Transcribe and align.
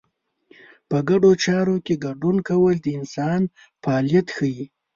په 0.89 0.97
ګډو 1.09 1.31
چارو 1.43 1.75
کې 1.85 1.95
ګډون 2.05 2.37
کول 2.49 2.75
د 2.81 2.87
انسان 2.99 3.41
فعالیت 3.83 4.27
ښيي. 4.35 4.65